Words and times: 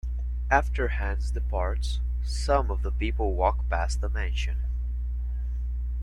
After 0.49 0.87
Hans 0.87 1.29
departs, 1.29 1.99
some 2.23 2.71
of 2.71 2.81
the 2.81 2.91
people 2.91 3.35
walk 3.35 3.69
past 3.69 4.01
the 4.01 4.09
mansion. 4.09 4.63